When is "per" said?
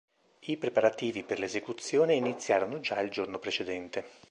1.21-1.37